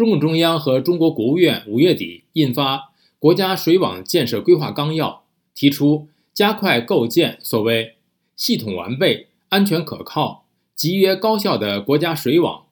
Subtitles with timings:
[0.00, 2.76] 中共中央和中国国务院五月底印发
[3.18, 5.08] 《国家水网建设规划纲要》，
[5.54, 7.96] 提出加快构建所谓
[8.34, 12.62] 系统完备、安全可靠、集约高效的国家水网，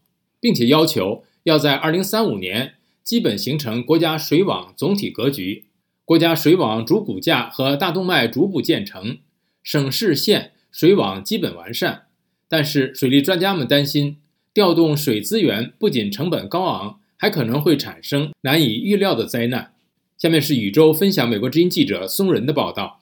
[0.40, 5.66] 并且要求要在二零三五年基本形成国家水网总体格局，
[6.06, 9.18] 国家水网主骨架和大动脉逐步建成，
[9.62, 12.06] 省市县水网基本完善。
[12.48, 14.16] 但是，水利专家们担心，
[14.54, 16.97] 调动水资源不仅成本高昂。
[17.18, 19.70] 还可能会产生难以预料的灾难。
[20.16, 22.98] 下面是宇宙分享美国之音记者松仁的报道。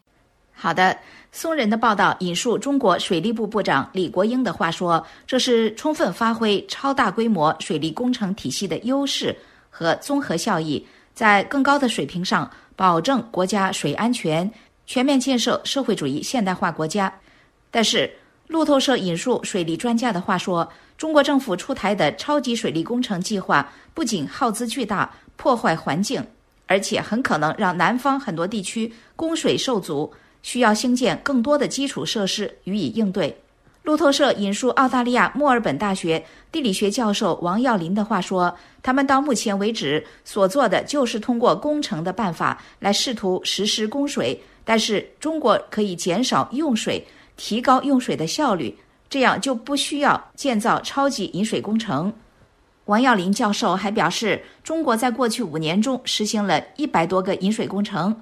[0.52, 0.98] 好的，
[1.30, 9.36] 松仁的报道引述中国水利部部长李国英的话说：“这是充分发挥超大规模水利工程体系的优势
[9.68, 14.50] 和综合效益，在更高的水平上保证国家水安全，
[14.86, 17.12] 全面建设社会主义现代化国家。”
[17.70, 18.10] 但是，
[18.48, 20.68] 路透社引述水利专家的话说。
[20.96, 26.24] 中国政府出台的超级水利工程计划不仅耗资巨大、破坏环境，
[26.66, 30.10] 而且很可能让南方很多地区供水受阻，
[30.42, 33.36] 需要兴建更多的基础设施予以应对。
[33.82, 47.06] 路透社引述澳大利亚墨尔本大学地理学教授王耀林的话说：“他们到目前为止所做的就是通过工程的办法来试图实施供水，但是中国可以减少用水，
[47.36, 48.76] 提高用水的效率。”
[49.08, 52.12] 这样就不需要建造超级引水工程。
[52.86, 58.20] 王耀林教授还表示，中国在过去五年中实行了一百多个引水工程。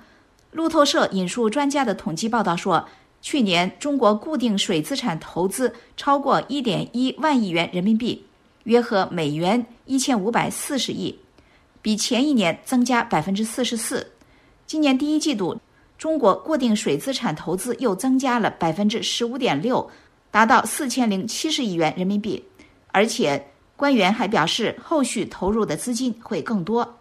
[0.52, 2.86] 路透社引述专家的统计报道说，
[3.22, 8.22] 去年中国固定水资产投资超过一点一万亿元人民币，
[8.64, 11.18] 约合美元一千五百四十亿，
[11.80, 14.06] 比前一年增加百分之四十四。
[14.66, 15.58] 今年第一季度，
[15.98, 19.90] 中国固定水资产投资又增加了百分之十五点六。
[20.30, 22.44] 达到四千零七十亿元人民币，
[22.88, 23.40] 而且
[23.76, 26.98] 官员还表示，后续投入的资金会更多。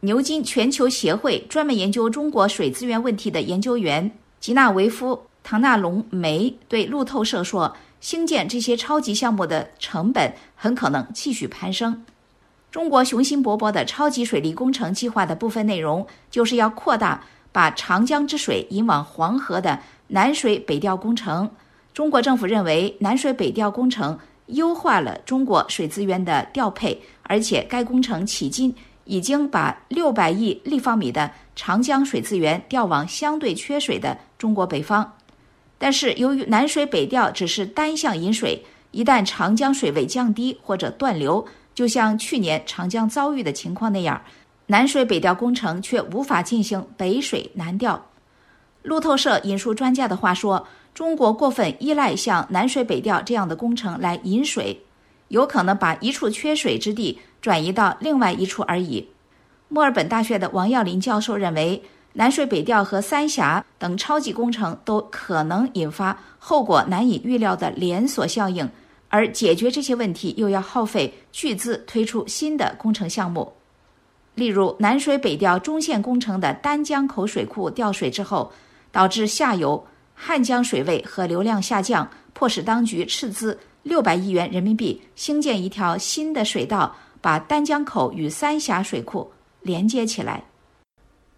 [0.00, 12.02] 牛津全球协会专门研究中国水资源问题的研究员吉纳维夫·唐纳隆梅对路透社说：“兴建这些超级项目的成本很可能继续攀升。”
[12.72, 17.22] 中国雄心勃勃的超级水利工程计划的部分内容，就是要扩大
[17.52, 19.78] 把长江之水引往黄河的
[20.08, 21.50] 南水北调工程。
[21.92, 28.74] 中国政府认为，南水北调工程优化了中国水资源的调配，而且该工程迄今
[29.04, 35.16] 已经把六百亿立方米的长江水资源调往相对缺水的中国北方。
[35.78, 44.22] 但是，由于南水北调只是单向引水，一旦长江水位降低或者断流，就像去年长江遭遇的情况那样，
[44.70, 48.06] 南水北调工程却无法进行北水南调。
[48.82, 50.66] 路透社引述专家的话说。
[50.92, 54.82] 中国过分依赖像南水北调这样的工程来引水，
[55.28, 59.08] 有可能把一处缺水之地转移到另外一处而已。
[59.68, 61.80] 墨尔本大学的王耀林教授认为，
[62.14, 68.68] 南水北调和三峡等超级工程都可能引发后果难以预料的连锁效应，
[69.08, 73.50] 而解决这些问题又要耗费巨资推出新的工程项目。
[74.34, 78.50] 例如，南水北调中线工程的丹江口水库调水之后，
[78.90, 79.82] 导致下游。
[80.14, 89.30] 汉江水位和流量下降，迫使当局斥资六百亿元人民币兴建一条新的水道，把丹江口与三峡水库
[89.62, 90.44] 连接起来。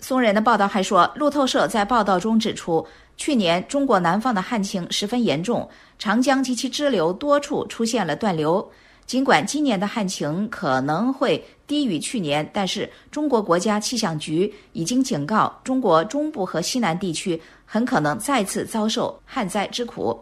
[0.01, 2.85] 松仁的报道还说，路透社在报道中指出，
[3.17, 8.69] 去年中国南方的旱情十分严重，长江及其支流多处出现了断流。
[9.07, 20.19] 尽管今年的旱情可能会低于去年，但是中国国家气象局已经警告，中国中部和西南地区很可能再次遭受旱灾之苦。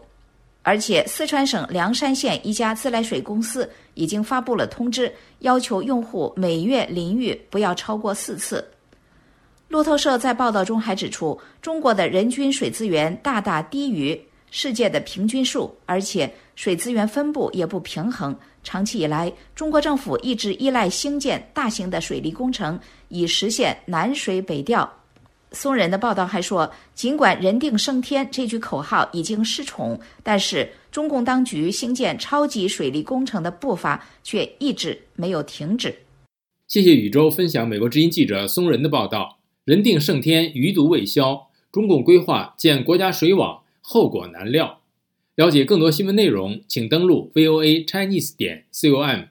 [0.62, 8.62] 而且，四川省凉山县一家自来水公司已经发布了通知，要求用户每月淋浴不要超过四次。
[9.68, 18.36] 路透社在报道中还指出，中国的人均水资源大大低于世界的平均数，而且水资源分布也不平衡。
[18.62, 24.90] 长期以来，中国政府一直依赖兴建大型的水利工程，以实现南水北调。
[25.52, 35.92] 松仁的报道还说，尽管“人定胜天”这句口号已经失宠，但是中共当局兴建超级水利工程的步伐却一直没有停止。
[36.68, 41.48] 谢谢宇宙分享美国之音记者松仁的报道：“人定胜天，余毒未消。
[41.72, 44.82] 中共规划建国家水网，后果难料。”
[45.36, 49.29] 了解更多新闻内容，请登录 voa chinese 点 com。